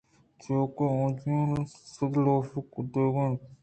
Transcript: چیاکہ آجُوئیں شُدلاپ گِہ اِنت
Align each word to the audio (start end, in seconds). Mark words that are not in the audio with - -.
چیاکہ 0.41 0.85
آجُوئیں 1.03 1.63
شُدلاپ 1.93 2.47
گِہ 2.91 3.01
اِنت 3.21 3.41